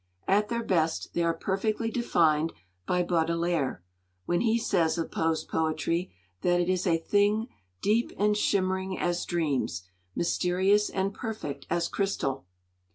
[0.27, 2.53] At their best they are perfectly defined
[2.87, 3.83] by Baudelaire,
[4.25, 7.49] when he says of Poe's poetry that it is a thing
[7.83, 9.83] 'deep and shimmering as dreams,
[10.15, 12.47] mysterious and perfect as crystal.'